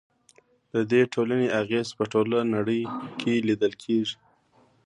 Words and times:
د 0.73 0.75
دې 0.91 1.01
ټولنې 1.13 1.47
اغیز 1.61 1.87
په 1.97 2.03
ټوله 2.11 2.39
نړۍ 2.55 2.81
کې 3.19 3.33
لیدل 3.47 3.73
کیږي. 3.83 4.17